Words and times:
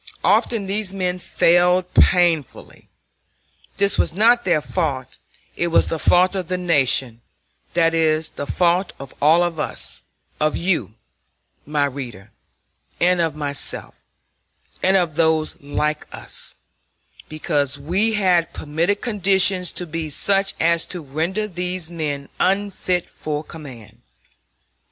Often 0.23 0.65
these 0.65 0.95
men 0.95 1.19
failed 1.19 1.93
painfully. 1.93 2.89
This 3.77 3.99
was 3.99 4.13
not 4.13 4.45
their 4.45 4.59
fault; 4.59 5.05
it 5.55 5.67
was 5.67 5.85
the 5.89 5.99
fault 5.99 6.33
of 6.33 6.47
the 6.47 6.57
Nation, 6.57 7.21
that 7.75 7.93
is, 7.93 8.29
the 8.29 8.47
fault 8.47 8.93
of 8.99 9.13
all 9.21 9.43
of 9.43 9.59
us, 9.59 10.01
of 10.39 10.57
you, 10.57 10.95
my 11.67 11.85
reader, 11.85 12.31
and 12.99 13.21
of 13.21 13.35
myself, 13.35 13.93
and 14.81 14.97
of 14.97 15.17
those 15.17 15.55
like 15.61 16.07
us, 16.11 16.55
because 17.29 17.77
we 17.77 18.13
had 18.15 18.53
permitted 18.53 19.01
conditions 19.01 19.71
to 19.73 19.85
be 19.85 20.09
such 20.09 20.55
as 20.59 20.87
to 20.87 20.99
render 21.01 21.47
these 21.47 21.91
men 21.91 22.27
unfit 22.39 23.07
for 23.07 23.43
command. 23.43 24.01